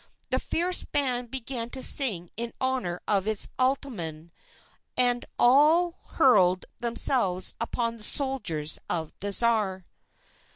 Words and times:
The 0.31 0.39
fierce 0.39 0.83
band 0.83 1.29
began 1.29 1.69
to 1.69 1.83
sing 1.83 2.31
in 2.35 2.53
honor 2.59 3.01
of 3.07 3.27
its 3.27 3.49
Ataman, 3.59 4.31
and 4.97 5.25
all 5.37 5.95
hurled 6.13 6.65
themselves 6.79 7.53
upon 7.61 7.97
the 7.97 8.03
soldiers 8.03 8.79
of 8.89 9.13
the 9.19 9.31
Tsar." 9.31 9.85